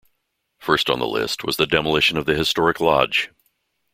First 0.57 0.89
on 0.89 0.97
the 0.97 1.05
list 1.07 1.43
was 1.43 1.57
the 1.57 1.67
demolition 1.67 2.17
of 2.17 2.25
the 2.25 2.33
historic 2.33 2.79
lodge. 2.79 3.29